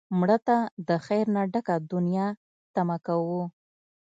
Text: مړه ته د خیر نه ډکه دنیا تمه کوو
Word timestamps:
مړه 0.19 0.37
ته 0.47 0.57
د 0.87 0.89
خیر 1.05 1.25
نه 1.35 1.41
ډکه 1.53 1.75
دنیا 1.93 2.27
تمه 2.73 2.97
کوو 3.05 3.43